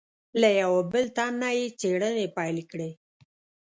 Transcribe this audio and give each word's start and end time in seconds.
له 0.41 0.49
یوه 0.61 0.81
بل 0.91 1.05
تن 1.15 1.31
نه 1.41 1.49
یې 1.57 1.65
څېړنې 1.79 2.25
پیل 2.37 2.57
کړې. 2.71 2.89